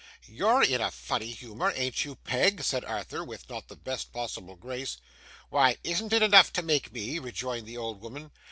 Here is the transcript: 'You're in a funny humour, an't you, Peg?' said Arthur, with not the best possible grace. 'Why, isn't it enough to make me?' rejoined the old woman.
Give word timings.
'You're 0.25 0.63
in 0.63 0.81
a 0.81 0.89
funny 0.89 1.29
humour, 1.29 1.69
an't 1.69 2.03
you, 2.03 2.15
Peg?' 2.15 2.63
said 2.63 2.83
Arthur, 2.85 3.23
with 3.23 3.47
not 3.51 3.67
the 3.67 3.75
best 3.75 4.11
possible 4.11 4.55
grace. 4.55 4.97
'Why, 5.51 5.77
isn't 5.83 6.11
it 6.11 6.23
enough 6.23 6.51
to 6.53 6.63
make 6.63 6.91
me?' 6.91 7.19
rejoined 7.19 7.67
the 7.67 7.77
old 7.77 8.01
woman. 8.01 8.31